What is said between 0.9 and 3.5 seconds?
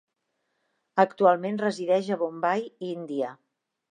Actualment resideix a Bombai, Índia.